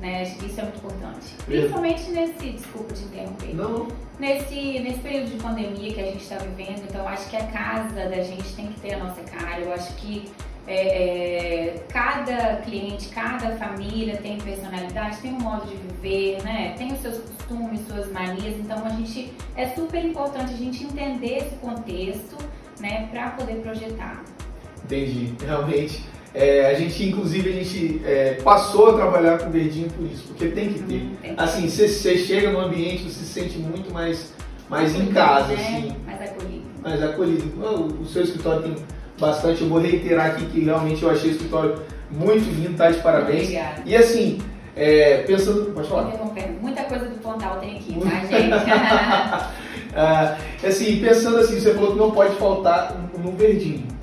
né? 0.00 0.22
Isso 0.22 0.60
é 0.60 0.62
muito 0.62 0.78
importante. 0.78 1.34
Principalmente 1.44 2.10
nesse, 2.10 2.50
desculpa 2.50 2.94
te 2.94 3.04
interromper. 3.04 3.54
Não. 3.54 3.88
Nesse, 4.18 4.80
nesse 4.80 4.98
período 4.98 5.30
de 5.30 5.42
pandemia 5.42 5.92
que 5.92 6.00
a 6.00 6.04
gente 6.04 6.22
está 6.22 6.38
vivendo, 6.38 6.82
então 6.88 7.02
eu 7.02 7.08
acho 7.08 7.28
que 7.28 7.36
a 7.36 7.46
casa 7.46 8.08
da 8.08 8.22
gente 8.22 8.54
tem 8.54 8.66
que 8.68 8.80
ter 8.80 8.94
a 8.94 9.04
nossa 9.04 9.20
cara. 9.22 9.60
Eu 9.60 9.72
acho 9.72 9.94
que 9.94 10.30
é, 10.66 10.74
é, 10.74 11.84
cada 11.88 12.56
cliente, 12.56 13.08
cada 13.08 13.56
família 13.56 14.16
tem 14.18 14.38
personalidade, 14.38 15.18
tem 15.18 15.32
um 15.32 15.40
modo 15.40 15.66
de 15.66 15.76
viver, 15.76 16.42
né? 16.42 16.74
Tem 16.76 16.92
os 16.92 17.00
seus 17.00 17.18
costumes, 17.18 17.80
suas 17.86 18.12
manias. 18.12 18.56
Então 18.58 18.84
a 18.84 18.90
gente 18.90 19.32
é 19.56 19.68
super 19.68 20.04
importante 20.04 20.52
a 20.52 20.56
gente 20.56 20.84
entender 20.84 21.38
esse 21.38 21.54
contexto, 21.56 22.36
né, 22.80 23.08
para 23.10 23.30
poder 23.30 23.56
projetar. 23.62 24.22
Entendi, 24.84 25.34
realmente. 25.44 26.04
É, 26.34 26.66
a 26.66 26.74
gente, 26.74 27.04
inclusive, 27.04 27.48
a 27.48 27.52
gente 27.52 28.02
é, 28.04 28.34
passou 28.44 28.90
a 28.90 28.94
trabalhar 28.94 29.38
com 29.38 29.50
verdinho 29.50 29.88
por 29.90 30.06
isso, 30.06 30.24
porque 30.28 30.48
tem 30.48 30.72
que 30.72 30.80
ter. 30.80 30.94
Hum, 30.94 31.34
assim, 31.36 31.68
você, 31.68 32.16
chega 32.18 32.50
no 32.50 32.60
ambiente, 32.60 33.04
você 33.04 33.24
se 33.24 33.24
sente 33.24 33.58
muito 33.58 33.92
mais, 33.92 34.32
mais 34.68 34.94
em 34.94 35.06
casa, 35.06 35.54
né? 35.54 35.54
assim. 35.54 35.96
Mais 36.04 36.22
acolhido. 36.22 36.64
Mais 36.82 37.02
acolhido. 37.02 37.64
O, 37.64 38.02
o 38.02 38.06
seu 38.06 38.22
escritório 38.22 38.62
tem 38.62 38.76
bastante, 39.18 39.62
eu 39.62 39.68
vou 39.68 39.80
reiterar 39.80 40.26
aqui 40.26 40.46
que 40.46 40.60
realmente 40.60 41.02
eu 41.02 41.10
achei 41.10 41.30
o 41.30 41.32
escritório 41.32 41.82
muito 42.10 42.44
lindo, 42.54 42.76
tá 42.76 42.90
de 42.90 43.00
parabéns. 43.00 43.44
Obrigada. 43.44 43.82
E 43.84 43.96
assim, 43.96 44.38
é, 44.76 45.18
pensando. 45.26 45.72
Pode 45.72 45.88
falar. 45.88 46.12
Muita 46.60 46.84
coisa 46.84 47.06
do 47.06 47.18
Pontal 47.18 47.58
tem 47.58 47.78
aqui, 47.78 47.98
tá, 48.00 48.20
gente? 48.26 48.52
ah, 49.96 50.36
assim, 50.64 51.00
pensando 51.00 51.38
assim, 51.38 51.58
você 51.58 51.74
falou 51.74 51.92
que 51.92 51.98
não 51.98 52.10
pode 52.10 52.36
faltar 52.36 52.94
no 53.18 53.32
verdinho. 53.32 53.97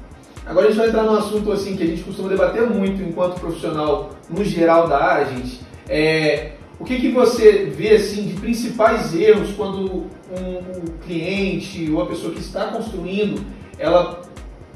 Agora 0.45 0.68
a 0.68 0.69
gente 0.69 0.77
vai 0.77 0.89
entrar 0.89 1.03
num 1.03 1.15
assunto 1.15 1.51
assim 1.51 1.75
que 1.75 1.83
a 1.83 1.88
gente 1.88 2.03
costuma 2.03 2.30
debater 2.30 2.69
muito 2.69 3.01
enquanto 3.01 3.39
profissional 3.39 4.12
no 4.30 4.44
geral 4.44 4.88
da 4.88 5.03
área, 5.03 5.25
gente. 5.25 5.59
É, 5.89 6.51
o 6.80 6.83
que, 6.83 7.00
que 7.00 7.12
você 7.12 7.65
vê 7.65 7.95
assim 7.95 8.27
de 8.27 8.33
principais 8.33 9.15
erros 9.15 9.53
quando 9.53 10.06
um, 10.31 10.86
cliente 11.06 11.89
ou 11.92 12.01
a 12.01 12.06
pessoa 12.06 12.33
que 12.33 12.39
está 12.39 12.68
construindo 12.68 13.44
ela 13.77 14.21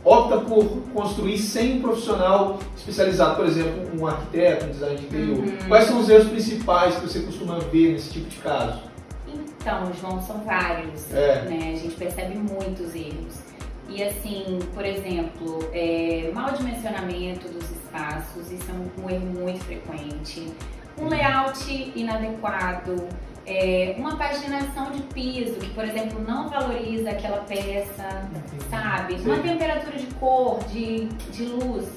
opta 0.03 0.37
por 0.37 0.65
construir 0.93 1.37
sem 1.37 1.77
um 1.77 1.81
profissional 1.81 2.59
especializado, 2.75 3.35
por 3.35 3.45
exemplo, 3.45 3.99
um 3.99 4.07
arquiteto, 4.07 4.65
um 4.65 4.69
designer 4.69 4.97
de 4.97 5.05
interior. 5.05 5.37
Uhum. 5.39 5.57
Quais 5.67 5.85
são 5.85 5.99
os 5.99 6.09
erros 6.09 6.29
principais 6.29 6.95
que 6.95 7.01
você 7.01 7.19
costuma 7.19 7.59
ver 7.59 7.93
nesse 7.93 8.09
tipo 8.11 8.29
de 8.29 8.37
caso? 8.37 8.81
Então, 9.27 9.91
João, 9.99 10.21
são 10.21 10.41
vários. 10.43 11.13
É. 11.13 11.43
Né? 11.43 11.73
A 11.75 11.77
gente 11.77 11.95
percebe 11.95 12.35
muitos 12.35 12.95
erros. 12.95 13.48
E 13.89 14.03
assim, 14.03 14.59
por 14.73 14.85
exemplo, 14.85 15.69
é, 15.73 16.31
mau 16.33 16.51
dimensionamento 16.51 17.47
dos 17.49 17.69
espaços, 17.71 18.51
isso 18.51 18.69
é 18.69 18.73
um, 19.01 19.09
erro 19.09 19.25
muito 19.25 19.63
frequente. 19.65 20.53
Um 20.97 21.07
layout 21.07 21.91
inadequado, 21.95 23.07
é, 23.45 23.95
uma 23.97 24.15
paginação 24.15 24.91
de 24.91 25.01
piso 25.03 25.55
que, 25.59 25.69
por 25.71 25.83
exemplo, 25.83 26.21
não 26.21 26.49
valoriza 26.49 27.09
aquela 27.09 27.37
peça, 27.39 28.29
sabe? 28.69 29.17
Sim. 29.17 29.25
Uma 29.25 29.39
temperatura 29.39 29.97
de 29.97 30.05
cor, 30.15 30.63
de, 30.65 31.05
de 31.31 31.45
luz 31.45 31.87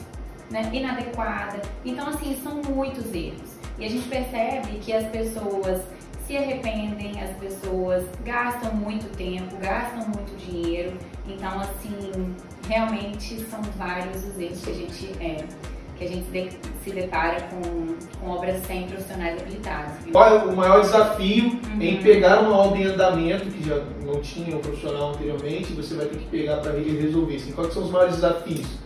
né, 0.51 0.71
inadequada. 0.73 1.61
Então, 1.85 2.09
assim, 2.09 2.39
são 2.43 2.63
muitos 2.63 3.13
erros. 3.13 3.53
E 3.79 3.85
a 3.85 3.89
gente 3.89 4.09
percebe 4.09 4.79
que 4.79 4.93
as 4.93 5.07
pessoas 5.09 5.83
se 6.33 6.39
arrependem, 6.39 7.21
as 7.21 7.37
pessoas 7.37 8.05
gastam 8.25 8.75
muito 8.75 9.15
tempo, 9.19 9.55
gastam 9.61 10.07
muito 10.07 10.35
dinheiro. 10.39 10.97
Então, 11.29 11.61
assim, 11.61 12.35
realmente 12.67 13.39
são 13.43 13.61
vários 13.77 14.25
os 14.25 14.39
erros 14.39 14.65
que 14.65 14.71
a 14.71 14.75
gente 14.75 15.12
é, 15.21 15.45
que 15.99 16.05
a 16.05 16.09
gente 16.09 16.31
de, 16.31 16.49
se 16.83 16.91
depara 16.91 17.43
com, 17.43 17.95
com 18.19 18.31
obras 18.31 18.65
sem 18.65 18.87
profissionais 18.87 19.39
habilitados. 19.43 19.93
Qual 20.11 20.27
é 20.27 20.43
o 20.45 20.57
maior 20.57 20.81
desafio 20.81 21.51
uhum. 21.51 21.83
em 21.83 22.03
pegar 22.03 22.41
uma 22.41 22.57
obra 22.57 22.79
em 22.79 22.85
andamento 22.85 23.51
que 23.51 23.69
já 23.69 23.85
não 24.03 24.19
tinha 24.23 24.57
um 24.57 24.61
profissional 24.61 25.11
anteriormente, 25.11 25.75
você 25.75 25.95
vai 25.95 26.07
ter 26.07 26.17
que 26.17 26.27
pegar 26.27 26.57
para 26.57 26.73
resolver? 26.73 27.37
Assim, 27.37 27.53
quais 27.53 27.75
são 27.75 27.83
os 27.83 27.91
maiores 27.91 28.15
desafios? 28.15 28.79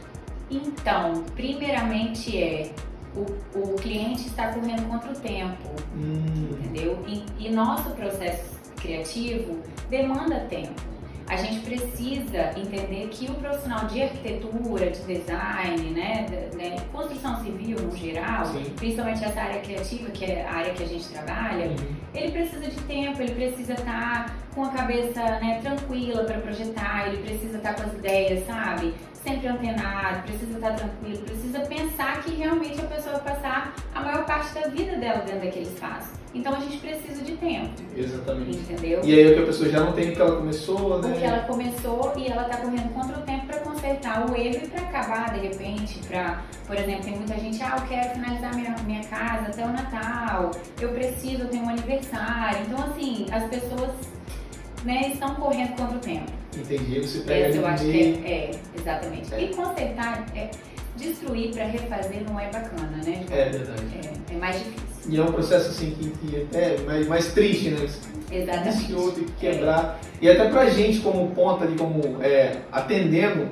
Então, 0.50 1.22
primeiramente 1.36 2.36
é 2.36 2.72
o, 3.16 3.58
o 3.58 3.76
cliente 3.76 4.26
está 4.26 4.52
correndo 4.52 4.88
contra 4.88 5.10
o 5.10 5.14
tempo, 5.14 5.68
hum. 5.96 6.58
entendeu? 6.60 7.02
E, 7.06 7.24
e 7.38 7.50
nosso 7.50 7.90
processo 7.90 8.56
criativo 8.76 9.62
demanda 9.88 10.40
tempo. 10.40 10.95
A 11.28 11.36
gente 11.36 11.60
precisa 11.60 12.52
entender 12.56 13.08
que 13.10 13.30
o 13.30 13.34
profissional 13.34 13.86
de 13.86 14.02
arquitetura, 14.02 14.90
de 14.90 15.00
design, 15.02 15.90
né, 15.90 16.26
né 16.54 16.76
construção 16.92 17.42
civil 17.42 17.80
no 17.80 17.96
geral, 17.96 18.46
Sim. 18.46 18.64
principalmente 18.76 19.24
essa 19.24 19.40
área 19.40 19.60
criativa, 19.60 20.10
que 20.10 20.24
é 20.24 20.46
a 20.46 20.52
área 20.52 20.72
que 20.72 20.84
a 20.84 20.86
gente 20.86 21.08
trabalha, 21.08 21.66
uhum. 21.66 21.96
ele 22.14 22.30
precisa 22.30 22.68
de 22.68 22.80
tempo, 22.82 23.20
ele 23.20 23.34
precisa 23.34 23.72
estar 23.72 24.26
tá 24.26 24.34
com 24.54 24.64
a 24.64 24.68
cabeça 24.70 25.20
né, 25.40 25.60
tranquila 25.60 26.24
para 26.24 26.38
projetar, 26.38 27.08
ele 27.08 27.22
precisa 27.22 27.56
estar 27.56 27.74
tá 27.74 27.82
com 27.82 27.90
as 27.90 27.94
ideias, 27.96 28.46
sabe? 28.46 28.94
sempre 29.26 29.48
antenado, 29.48 30.22
precisa 30.22 30.54
estar 30.54 30.74
tranquilo, 30.74 31.18
precisa 31.24 31.60
pensar 31.60 32.22
que 32.22 32.32
realmente 32.36 32.80
a 32.80 32.84
pessoa 32.84 33.18
vai 33.18 33.34
passar 33.34 33.74
parte 34.46 34.54
da 34.54 34.68
vida 34.68 34.96
dela 34.96 35.20
dentro 35.20 35.40
daquele 35.40 35.66
espaço. 35.66 36.14
Então 36.34 36.54
a 36.54 36.60
gente 36.60 36.76
precisa 36.78 37.22
de 37.22 37.36
tempo. 37.36 37.70
Exatamente. 37.96 38.58
Entendeu? 38.58 39.00
E 39.02 39.18
aí 39.18 39.32
o 39.32 39.34
que 39.34 39.42
a 39.42 39.46
pessoa 39.46 39.70
já 39.70 39.80
não 39.80 39.92
tem 39.92 40.06
porque 40.06 40.20
ela 40.20 40.36
começou, 40.36 41.00
né? 41.00 41.08
Porque 41.08 41.24
ela 41.24 41.38
começou 41.40 42.12
e 42.16 42.26
ela 42.26 42.44
tá 42.44 42.58
correndo 42.58 42.92
contra 42.92 43.18
o 43.18 43.22
tempo 43.22 43.46
para 43.46 43.60
consertar 43.60 44.30
o 44.30 44.36
erro 44.36 44.60
e 44.64 44.68
para 44.68 44.82
acabar 44.82 45.32
de 45.32 45.46
repente, 45.46 45.98
para, 46.06 46.42
por 46.66 46.76
exemplo, 46.76 47.04
tem 47.04 47.16
muita 47.16 47.34
gente, 47.38 47.62
ah, 47.62 47.76
eu 47.80 47.88
quero 47.88 48.14
finalizar 48.14 48.54
minha, 48.54 48.76
minha 48.84 49.04
casa 49.04 49.46
até 49.46 49.64
o 49.64 49.72
Natal, 49.72 50.50
eu 50.78 50.90
preciso, 50.90 51.44
eu 51.44 51.48
tenho 51.48 51.64
um 51.64 51.70
aniversário. 51.70 52.66
Então 52.66 52.84
assim, 52.84 53.26
as 53.32 53.44
pessoas 53.44 53.90
né, 54.84 55.12
estão 55.14 55.34
correndo 55.36 55.74
contra 55.74 55.96
o 55.96 56.00
tempo. 56.00 56.30
Entendi, 56.54 57.00
você 57.00 57.20
pega 57.20 57.48
Esse 57.48 57.58
eu 57.58 57.66
acho 57.66 57.84
que 57.84 58.22
é, 58.24 58.30
é, 58.30 58.50
exatamente. 58.78 59.34
É. 59.34 59.42
E 59.42 59.54
consertar, 59.54 60.26
é, 60.34 60.50
destruir 60.96 61.52
para 61.52 61.64
refazer 61.64 62.22
não 62.28 62.38
é 62.38 62.46
bacana, 62.46 63.00
né? 63.04 63.24
É 63.30 63.48
verdade. 63.50 63.82
É, 64.02 64.34
é 64.34 64.36
mais 64.36 64.56
difícil. 64.58 64.86
E 65.08 65.18
é 65.18 65.22
um 65.22 65.32
processo 65.32 65.70
assim 65.70 65.90
que, 65.90 66.10
que 66.10 66.42
até 66.42 66.78
mais, 66.78 67.06
mais 67.06 67.32
triste, 67.32 67.70
né? 67.70 67.86
Exatamente. 68.30 68.68
Iniciou, 68.68 69.12
tem 69.12 69.24
que 69.24 69.32
quebrar. 69.32 70.00
E 70.20 70.28
até 70.28 70.48
pra 70.48 70.66
gente 70.66 71.00
como 71.00 71.30
ponta 71.30 71.64
ali, 71.64 71.76
como 71.76 72.22
é, 72.22 72.56
atendendo 72.72 73.48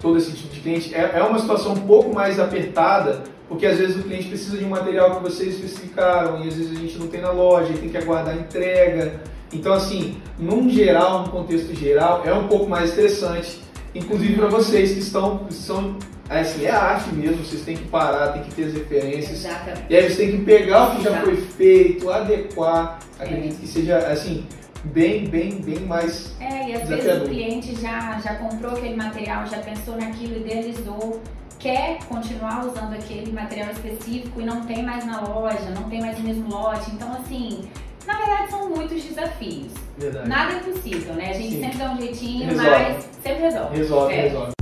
todo 0.00 0.18
esse 0.18 0.32
tipo 0.32 0.54
de 0.54 0.60
cliente, 0.60 0.94
é, 0.94 1.12
é 1.14 1.22
uma 1.22 1.38
situação 1.38 1.72
um 1.72 1.80
pouco 1.80 2.14
mais 2.14 2.38
apertada, 2.38 3.22
porque 3.48 3.66
às 3.66 3.78
vezes 3.78 3.96
o 3.96 4.02
cliente 4.02 4.28
precisa 4.28 4.56
de 4.56 4.64
um 4.64 4.68
material 4.68 5.16
que 5.16 5.22
vocês 5.22 5.54
especificaram 5.54 6.44
e 6.44 6.48
às 6.48 6.54
vezes 6.54 6.76
a 6.76 6.80
gente 6.80 6.98
não 6.98 7.08
tem 7.08 7.20
na 7.20 7.30
loja 7.30 7.72
tem 7.74 7.88
que 7.88 7.96
aguardar 7.96 8.34
a 8.34 8.38
entrega. 8.38 9.20
Então 9.52 9.72
assim, 9.72 10.20
num 10.38 10.68
geral, 10.68 11.22
num 11.22 11.28
contexto 11.28 11.74
geral, 11.74 12.22
é 12.24 12.32
um 12.32 12.48
pouco 12.48 12.68
mais 12.68 12.90
estressante, 12.90 13.60
inclusive 13.94 14.34
para 14.34 14.48
vocês 14.48 14.92
que 14.92 15.00
estão, 15.00 15.38
que 15.38 15.54
são, 15.54 15.96
é 16.36 16.40
assim, 16.40 16.64
é 16.66 16.70
arte 16.70 17.14
mesmo, 17.14 17.44
vocês 17.44 17.62
têm 17.62 17.76
que 17.76 17.84
parar, 17.88 18.32
tem 18.32 18.42
que 18.42 18.54
ter 18.54 18.64
as 18.64 18.72
referências. 18.74 19.44
Exatamente. 19.44 19.84
E 19.90 19.96
aí 19.96 20.08
você 20.10 20.16
tem 20.16 20.30
que 20.38 20.44
pegar 20.44 20.88
o 20.88 20.96
que 20.96 21.02
já 21.04 21.20
foi 21.20 21.36
feito, 21.36 22.10
adequar, 22.10 22.98
acredito 23.18 23.60
que 23.60 23.66
seja 23.66 23.98
assim, 23.98 24.46
bem, 24.84 25.26
bem, 25.28 25.60
bem 25.60 25.80
mais. 25.80 26.34
É, 26.40 26.70
e 26.70 26.74
às 26.74 26.88
vezes 26.88 27.22
o 27.22 27.24
cliente 27.26 27.74
já, 27.80 28.20
já 28.20 28.34
comprou 28.36 28.72
aquele 28.72 28.96
material, 28.96 29.46
já 29.46 29.58
pensou 29.58 29.96
naquilo, 29.96 30.36
idealizou, 30.36 31.20
quer 31.58 31.98
continuar 32.08 32.66
usando 32.66 32.92
aquele 32.94 33.32
material 33.32 33.70
específico 33.70 34.40
e 34.40 34.44
não 34.44 34.66
tem 34.66 34.82
mais 34.82 35.04
na 35.06 35.20
loja, 35.22 35.70
não 35.74 35.84
tem 35.88 36.00
mais 36.00 36.18
no 36.18 36.24
mesmo 36.24 36.48
lote. 36.50 36.90
Então, 36.90 37.10
assim, 37.12 37.64
na 38.06 38.18
verdade 38.18 38.50
são 38.50 38.68
muitos 38.68 39.02
desafios. 39.02 39.72
Verdade. 39.96 40.28
Nada 40.28 40.52
é 40.52 40.56
impossível, 40.56 41.14
né? 41.14 41.30
A 41.30 41.32
gente 41.32 41.54
Sim. 41.54 41.60
sempre 41.60 41.78
dá 41.78 41.90
um 41.92 41.96
jeitinho, 41.96 42.48
Resolve. 42.48 42.70
mas 42.70 43.08
sempre 43.22 43.42
resolve. 43.42 43.76
Resolve, 43.76 44.12
É. 44.14 44.20
resolve. 44.22 44.53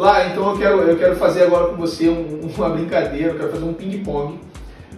Lá, 0.00 0.28
então 0.28 0.50
eu 0.52 0.56
quero, 0.56 0.78
eu 0.80 0.96
quero 0.96 1.14
fazer 1.16 1.42
agora 1.42 1.66
com 1.68 1.76
você 1.76 2.08
um- 2.08 2.48
uma 2.56 2.70
brincadeira, 2.70 3.32
eu 3.32 3.36
quero 3.38 3.50
fazer 3.50 3.64
um 3.64 3.74
ping-pong, 3.74 4.40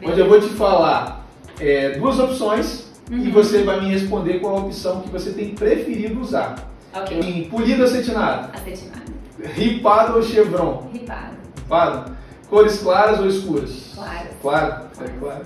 onde 0.00 0.20
eu 0.20 0.28
vou 0.28 0.40
te 0.40 0.48
falar 0.50 1.26
é, 1.58 1.98
duas 1.98 2.20
opções 2.20 2.86
e 3.10 3.14
Uhum. 3.16 3.32
você 3.32 3.64
vai 3.64 3.80
me 3.80 3.90
responder 3.90 4.38
qual 4.38 4.58
a 4.58 4.60
opção 4.60 5.00
que 5.00 5.08
você 5.10 5.32
tem 5.32 5.56
preferido 5.56 6.20
usar. 6.20 6.54
Ok. 6.94 7.18
Em 7.18 7.48
polido 7.48 7.82
acetinado, 7.82 8.56
Acetinado. 8.56 9.12
ripado 9.42 10.16
ou 10.18 10.22
chevron? 10.22 10.88
Ripado. 10.92 11.34
Ripado? 11.64 12.16
Cores 12.48 12.78
claras 12.78 13.18
ou 13.18 13.26
escuras? 13.26 13.90
Claro. 13.96 14.28
Claro, 14.40 14.84
é 15.00 15.08
claro. 15.18 15.44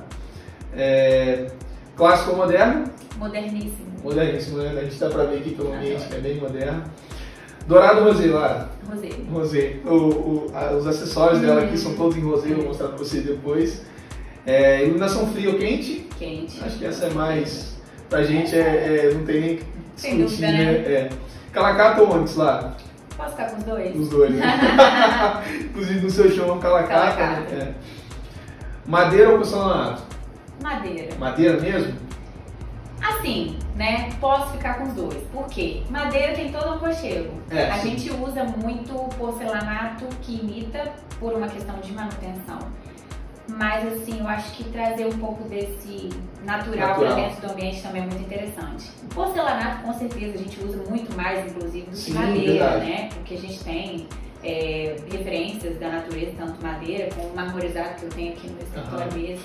É, 0.77 1.47
clássico 1.97 2.33
ou 2.33 2.37
moderno? 2.37 2.85
Moderníssimo. 3.17 3.87
Moderníssimo, 4.05 4.59
né? 4.59 4.75
A 4.79 4.85
gente 4.85 4.97
dá 4.99 5.09
pra 5.09 5.25
ver 5.25 5.39
aqui 5.39 5.55
pelo 5.55 5.73
ambiente 5.73 6.07
que 6.09 6.15
é 6.15 6.19
bem 6.19 6.37
moderno. 6.39 6.83
Dourado 7.67 8.01
ou 8.01 8.07
rosé, 8.13 8.27
Lara? 8.27 8.69
Rosé. 8.89 9.09
Rosé. 9.31 9.77
O- 9.85 9.95
o- 9.95 10.51
a- 10.55 10.73
os 10.73 10.87
acessórios 10.87 11.41
dela 11.41 11.63
aqui 11.63 11.77
são 11.77 11.95
todos 11.95 12.17
em 12.17 12.21
rosé, 12.21 12.49
vou 12.55 12.67
mostrar 12.67 12.89
pra 12.89 12.97
você 12.99 13.21
depois. 13.21 13.83
É, 14.47 14.85
iluminação 14.85 15.27
fria 15.29 15.51
ou 15.51 15.59
quente? 15.59 16.07
Quente. 16.19 16.63
Acho 16.65 16.79
que 16.79 16.85
essa 16.87 17.07
é 17.07 17.11
mais. 17.11 17.77
Pra 18.09 18.23
gente 18.23 18.55
é, 18.55 18.61
é- 19.11 19.15
não 19.15 19.25
tem 19.25 19.41
nem 19.41 19.57
que 19.57 19.65
discutir, 19.97 20.23
dúvida, 20.23 20.47
né? 20.53 20.65
né? 20.65 20.73
É. 20.73 21.09
Calacata 21.53 22.03
ou 22.03 22.13
Onix, 22.15 22.37
Lara? 22.37 22.77
Posso 23.17 23.31
ficar 23.31 23.51
com 23.51 23.57
os 23.59 23.65
dois? 23.65 23.97
Os 23.99 24.09
dois, 24.09 24.31
né? 24.31 24.45
Inclusive 25.65 26.01
no 26.01 26.11
seu 26.11 26.31
show 26.31 26.49
é 26.49 26.53
um 26.53 26.59
calacata. 26.61 27.17
Calacata. 27.17 27.41
né? 27.57 27.75
É. 27.83 28.89
Madeira 28.89 29.31
ou 29.31 29.37
porcelanato? 29.39 30.03
Madeira. 30.63 31.09
Madeira 31.19 31.61
mesmo? 31.61 31.95
Assim, 33.03 33.59
né? 33.75 34.11
Posso 34.21 34.53
ficar 34.53 34.75
com 34.79 34.85
os 34.85 34.95
dois. 34.95 35.23
Por 35.33 35.47
quê? 35.49 35.83
Madeira 35.91 36.35
tem 36.35 36.51
todo 36.51 36.69
um 36.69 36.73
aconchego. 36.75 37.31
É, 37.51 37.71
a 37.71 37.79
gente 37.79 38.11
usa 38.11 38.45
muito 38.45 38.93
porcelanato 39.17 40.07
que 40.23 40.35
imita 40.41 40.93
por 41.21 41.33
uma 41.35 41.47
questão 41.49 41.79
de 41.81 41.93
manutenção. 41.93 42.59
Mas 43.49 43.87
assim, 43.87 44.19
eu 44.19 44.27
acho 44.27 44.51
que 44.53 44.65
trazer 44.65 45.07
um 45.07 45.19
pouco 45.19 45.45
desse 45.49 46.11
natural, 46.45 46.89
Natural. 46.89 47.15
para 47.15 47.15
dentro 47.29 47.47
do 47.47 47.53
ambiente 47.53 47.81
também 47.81 48.03
é 48.03 48.07
muito 48.07 48.23
interessante. 48.23 48.91
O 49.05 49.15
porcelanato, 49.15 49.83
com 49.85 49.93
certeza, 49.95 50.35
a 50.35 50.39
gente 50.39 50.65
usa 50.65 50.79
muito 50.89 51.17
mais, 51.17 51.47
inclusive, 51.47 51.87
do 51.89 51.97
que 51.97 52.13
madeira, 52.13 52.53
verdade. 52.71 52.87
né? 52.91 53.09
Porque 53.15 53.35
a 53.35 53.39
gente 53.39 53.63
tem 53.63 54.09
é, 54.43 54.97
referências 55.13 55.79
da 55.79 55.89
natureza, 55.91 56.33
tanto 56.37 56.61
madeira 56.61 57.09
como 57.15 57.35
marmorizado 57.37 57.95
que 57.97 58.03
eu 58.05 58.11
tenho 58.11 58.33
aqui 58.33 58.49
no 58.49 58.59
escritório 58.61 59.13
mesmo. 59.15 59.45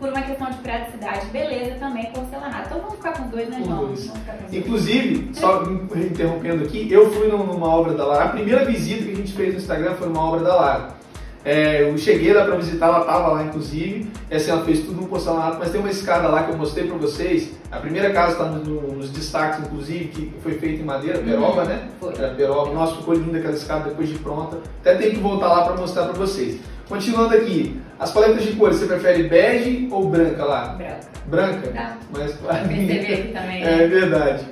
Por 0.00 0.08
uma 0.08 0.22
questão 0.22 0.50
de 0.50 0.56
praticidade, 0.58 1.26
beleza 1.26 1.74
também 1.78 2.06
porcelanato. 2.06 2.62
Então 2.68 2.78
vamos 2.80 2.94
ficar 2.96 3.12
com 3.12 3.28
dois, 3.28 3.48
né, 3.50 3.58
Com 3.58 3.64
João? 3.66 3.86
dois. 3.88 4.10
Inclusive, 4.50 5.30
só 5.34 5.62
interrompendo 5.94 6.64
aqui, 6.64 6.90
eu 6.90 7.10
fui 7.12 7.28
num- 7.28 7.44
numa 7.46 7.68
obra 7.68 7.92
da 7.92 8.06
Lara. 8.06 8.24
A 8.24 8.28
primeira 8.28 8.64
visita 8.64 9.04
que 9.04 9.12
a 9.12 9.14
gente 9.16 9.32
fez 9.34 9.52
no 9.52 9.60
Instagram 9.60 9.94
foi 9.96 10.08
numa 10.08 10.24
obra 10.24 10.40
da 10.40 10.56
Lara. 10.56 11.00
É, 11.44 11.82
eu 11.90 11.96
cheguei 11.96 12.32
lá 12.34 12.44
pra 12.44 12.56
visitar, 12.56 12.86
ela 12.88 13.00
tava 13.04 13.28
lá 13.28 13.42
inclusive. 13.44 14.10
E, 14.30 14.34
assim, 14.34 14.50
ela 14.50 14.62
fez 14.64 14.80
tudo 14.80 15.00
no 15.02 15.06
porcelanato, 15.06 15.56
mas 15.58 15.70
tem 15.70 15.80
uma 15.80 15.90
escada 15.90 16.28
lá 16.28 16.42
que 16.44 16.50
eu 16.52 16.56
mostrei 16.56 16.86
pra 16.86 16.96
vocês. 16.98 17.50
A 17.70 17.76
primeira 17.78 18.10
casa 18.10 18.36
tá 18.36 18.44
no- 18.44 18.62
no- 18.64 18.92
nos 18.94 19.10
destaques, 19.10 19.60
inclusive, 19.60 20.06
que 20.08 20.32
foi 20.42 20.54
feita 20.54 20.82
em 20.82 20.84
madeira, 20.84 21.18
peroba, 21.18 21.62
Uhum, 21.62 21.68
né? 21.68 21.88
foi. 22.00 22.14
Era 22.14 22.34
peroba. 22.34 22.72
Nossa, 22.72 22.96
ficou 22.96 23.14
linda 23.14 23.38
aquela 23.38 23.54
escada 23.54 23.88
depois 23.88 24.08
de 24.08 24.18
pronta. 24.18 24.58
Até 24.80 24.94
tenho 24.96 25.12
que 25.12 25.20
voltar 25.20 25.48
lá 25.48 25.62
pra 25.64 25.76
mostrar 25.76 26.04
pra 26.04 26.12
vocês. 26.14 26.58
Continuando 26.90 27.36
aqui, 27.36 27.80
as 28.00 28.10
paletas 28.10 28.42
de 28.42 28.56
cores, 28.56 28.78
você 28.78 28.86
prefere 28.86 29.28
bege 29.28 29.86
ou 29.92 30.10
branca 30.10 30.44
lá? 30.44 30.74
Branca. 30.74 31.00
Branca? 31.26 31.70
Tá. 31.70 31.96
Mas 32.10 32.32
Perceber 32.32 33.32
também. 33.32 33.62
é 33.62 33.86
verdade. 33.86 34.44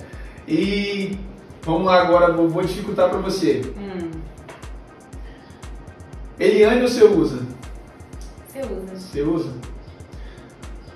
E 0.47 1.19
vamos 1.63 1.87
lá 1.87 2.01
agora, 2.01 2.33
vou, 2.33 2.49
vou 2.49 2.63
dificultar 2.63 3.11
para 3.11 3.19
você. 3.19 3.61
Hum, 3.77 4.13
Eliane 6.39 6.81
você 6.81 7.03
usa? 7.03 7.43
você 8.47 8.61
usa. 8.61 8.95
Você 8.95 9.23
usa? 9.23 9.53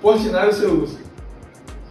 Portinari 0.01 0.53
você 0.53 0.65
usa? 0.65 0.99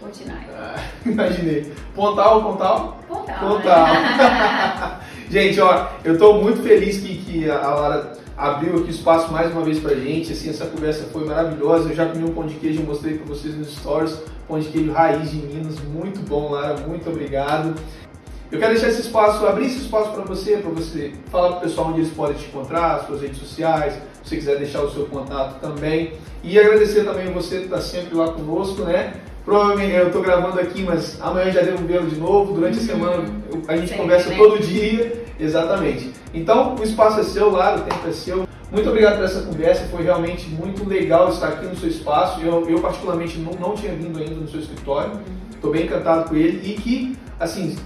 Portinari. 0.00 0.46
Ah, 0.56 0.82
imaginei. 1.04 1.70
Pontal, 1.94 2.42
Pontal? 2.42 3.00
Pontal. 3.06 3.38
Pontal. 3.38 3.86
Né? 5.01 5.01
Gente, 5.32 5.58
ó, 5.62 5.88
eu 6.04 6.18
tô 6.18 6.34
muito 6.42 6.62
feliz 6.62 6.98
que, 6.98 7.16
que 7.16 7.50
a 7.50 7.56
Lara 7.56 8.12
abriu 8.36 8.74
aqui 8.74 8.88
o 8.88 8.90
espaço 8.90 9.32
mais 9.32 9.50
uma 9.50 9.62
vez 9.62 9.78
pra 9.78 9.94
gente. 9.94 10.30
Assim, 10.30 10.50
essa 10.50 10.66
conversa 10.66 11.04
foi 11.10 11.24
maravilhosa. 11.24 11.88
Eu 11.88 11.96
já 11.96 12.04
comi 12.04 12.22
um 12.22 12.34
pão 12.34 12.44
de 12.44 12.56
queijo, 12.56 12.82
mostrei 12.82 13.14
pra 13.14 13.24
vocês 13.24 13.56
nos 13.56 13.74
stories. 13.74 14.18
Pão 14.46 14.60
de 14.60 14.68
queijo 14.68 14.92
raiz 14.92 15.30
de 15.30 15.38
Minas, 15.38 15.76
muito 15.90 16.20
bom, 16.28 16.50
Lara. 16.50 16.76
Muito 16.86 17.08
obrigado. 17.08 17.74
Eu 18.50 18.58
quero 18.58 18.74
deixar 18.74 18.88
esse 18.88 19.00
espaço, 19.00 19.46
abrir 19.46 19.68
esse 19.68 19.78
espaço 19.78 20.10
para 20.10 20.22
você, 20.22 20.58
para 20.58 20.70
você 20.70 21.14
falar 21.30 21.48
para 21.48 21.56
o 21.56 21.60
pessoal 21.62 21.88
onde 21.88 22.00
eles 22.00 22.12
podem 22.12 22.36
te 22.36 22.44
encontrar, 22.48 23.06
suas 23.06 23.22
redes 23.22 23.38
sociais, 23.38 23.94
se 24.22 24.28
você 24.28 24.36
quiser 24.36 24.58
deixar 24.58 24.82
o 24.82 24.90
seu 24.90 25.06
contato 25.06 25.58
também. 25.62 26.12
E 26.44 26.60
agradecer 26.60 27.04
também 27.04 27.32
você 27.32 27.60
que 27.60 27.64
está 27.64 27.80
sempre 27.80 28.14
lá 28.14 28.30
conosco, 28.30 28.82
né? 28.82 29.14
Provavelmente 29.46 29.94
eu 29.94 30.08
estou 30.08 30.20
gravando 30.20 30.60
aqui, 30.60 30.82
mas 30.82 31.18
amanhã 31.22 31.50
já 31.50 31.62
devo 31.62 31.86
vê-lo 31.86 32.06
de 32.06 32.16
novo. 32.16 32.52
Durante 32.52 32.78
a 32.78 32.82
semana 32.82 33.24
a 33.66 33.76
gente 33.78 33.94
conversa 33.94 34.28
né? 34.28 34.36
todo 34.36 34.60
dia, 34.60 35.21
exatamente. 35.42 36.12
Então 36.32 36.74
o 36.74 36.82
espaço 36.82 37.20
é 37.20 37.22
seu, 37.24 37.50
lá, 37.50 37.76
o 37.76 37.80
tempo 37.80 38.08
é 38.08 38.12
seu. 38.12 38.48
Muito 38.70 38.88
obrigado 38.88 39.16
por 39.16 39.24
essa 39.24 39.42
conversa, 39.42 39.84
foi 39.90 40.02
realmente 40.02 40.48
muito 40.48 40.88
legal 40.88 41.28
estar 41.28 41.48
aqui 41.48 41.66
no 41.66 41.76
seu 41.76 41.88
espaço. 41.88 42.40
Eu, 42.40 42.68
eu 42.68 42.80
particularmente 42.80 43.38
não, 43.38 43.52
não 43.52 43.74
tinha 43.74 43.92
vindo 43.92 44.18
ainda 44.18 44.34
no 44.34 44.48
seu 44.48 44.60
escritório, 44.60 45.20
estou 45.54 45.70
bem 45.70 45.84
encantado 45.84 46.28
com 46.28 46.34
ele 46.34 46.72
e 46.72 46.74
que, 46.74 47.18
assim, 47.38 47.76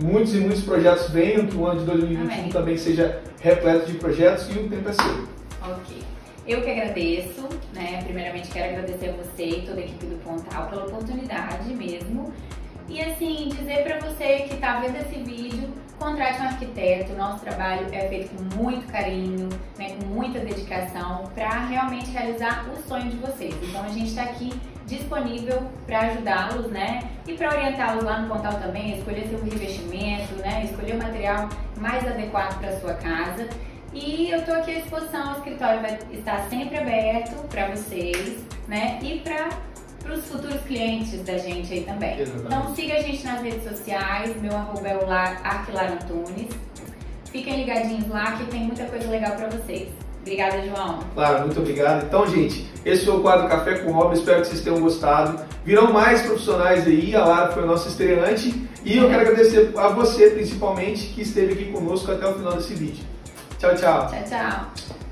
muitos 0.00 0.34
e 0.34 0.38
muitos 0.38 0.62
projetos 0.62 1.10
venham, 1.10 1.46
que 1.46 1.56
o 1.56 1.66
ano 1.66 1.80
de 1.80 1.86
2021 1.86 2.38
Amém. 2.38 2.48
também 2.50 2.76
seja 2.76 3.20
repleto 3.40 3.90
de 3.90 3.98
projetos 3.98 4.48
e 4.48 4.58
o 4.58 4.68
tempo 4.68 4.88
é 4.88 4.92
seu. 4.92 5.28
Ok. 5.62 5.96
Eu 6.46 6.62
que 6.62 6.70
agradeço, 6.70 7.48
né? 7.74 8.02
Primeiramente 8.04 8.48
quero 8.48 8.76
agradecer 8.76 9.08
a 9.08 9.12
você 9.14 9.46
e 9.46 9.62
toda 9.62 9.80
a 9.80 9.84
equipe 9.84 10.06
do 10.06 10.16
Pontal 10.22 10.68
pela 10.68 10.84
oportunidade 10.84 11.74
mesmo 11.74 12.32
E 12.88 13.02
assim, 13.02 13.48
dizer 13.48 13.82
para 13.84 13.98
você 13.98 14.44
que 14.48 14.54
está 14.54 14.80
vendo 14.80 14.96
esse 14.96 15.18
vídeo, 15.22 15.68
contrate 15.98 16.40
um 16.40 16.44
arquiteto. 16.44 17.12
Nosso 17.14 17.40
trabalho 17.40 17.86
é 17.92 18.08
feito 18.08 18.30
com 18.36 18.62
muito 18.62 18.86
carinho, 18.90 19.48
né, 19.76 19.96
com 19.98 20.06
muita 20.06 20.38
dedicação, 20.38 21.24
para 21.34 21.66
realmente 21.66 22.10
realizar 22.10 22.66
o 22.70 22.76
sonho 22.88 23.10
de 23.10 23.16
vocês. 23.16 23.54
Então 23.62 23.82
a 23.82 23.88
gente 23.88 24.08
está 24.08 24.22
aqui 24.22 24.52
disponível 24.86 25.62
para 25.84 26.00
ajudá-los, 26.00 26.70
né? 26.70 27.00
E 27.26 27.32
para 27.34 27.50
orientá-los 27.50 28.04
lá 28.04 28.20
no 28.20 28.28
portal 28.28 28.52
também, 28.60 28.96
escolher 28.98 29.26
seu 29.26 29.42
revestimento, 29.42 30.34
né? 30.36 30.64
Escolher 30.64 30.94
o 30.94 31.02
material 31.02 31.48
mais 31.78 32.06
adequado 32.06 32.58
para 32.60 32.78
sua 32.78 32.94
casa. 32.94 33.48
E 33.92 34.30
eu 34.30 34.38
estou 34.38 34.54
aqui 34.54 34.76
à 34.76 34.80
disposição, 34.80 35.32
o 35.32 35.36
escritório 35.38 35.80
vai 35.80 35.98
estar 36.12 36.48
sempre 36.48 36.78
aberto 36.78 37.34
para 37.48 37.68
vocês, 37.68 38.44
né? 38.68 38.98
E 39.02 39.20
para 39.20 39.48
os 40.14 40.24
futuros 40.26 40.60
clientes 40.62 41.22
da 41.22 41.38
gente 41.38 41.72
aí 41.72 41.80
também. 41.82 42.20
Exatamente. 42.20 42.46
Então 42.46 42.74
siga 42.74 42.94
a 42.94 43.02
gente 43.02 43.24
nas 43.24 43.42
redes 43.42 43.64
sociais, 43.64 44.40
meu 44.40 44.54
arroba 44.54 44.88
é 44.88 44.96
o 44.96 45.10
Arquilar 45.10 45.92
Antunes. 45.92 46.48
Fiquem 47.30 47.64
ligadinhos 47.64 48.08
lá 48.08 48.32
que 48.32 48.44
tem 48.46 48.64
muita 48.64 48.84
coisa 48.84 49.08
legal 49.08 49.32
para 49.32 49.48
vocês. 49.48 49.88
Obrigada, 50.20 50.60
João. 50.62 50.98
Claro, 51.14 51.40
muito 51.44 51.60
obrigado. 51.60 52.04
Então, 52.04 52.26
gente, 52.26 52.68
esse 52.84 53.04
foi 53.04 53.16
o 53.16 53.20
quadro 53.20 53.48
Café 53.48 53.78
com 53.78 53.94
Obra. 53.94 54.16
Espero 54.16 54.40
que 54.40 54.48
vocês 54.48 54.60
tenham 54.60 54.80
gostado. 54.80 55.38
Virão 55.64 55.92
mais 55.92 56.22
profissionais 56.22 56.84
aí. 56.84 57.14
A 57.14 57.24
Lara 57.24 57.52
foi 57.52 57.62
a 57.62 57.66
nossa 57.66 57.88
estreante. 57.88 58.68
E 58.84 58.96
eu 58.96 59.08
quero 59.08 59.20
agradecer 59.20 59.72
a 59.76 59.88
você, 59.88 60.30
principalmente, 60.30 61.08
que 61.08 61.22
esteve 61.22 61.52
aqui 61.52 61.72
conosco 61.72 62.10
até 62.10 62.26
o 62.26 62.34
final 62.34 62.54
desse 62.54 62.74
vídeo. 62.74 63.04
Tchau, 63.58 63.74
tchau. 63.76 64.08
Tchau, 64.08 64.24
tchau. 64.28 65.05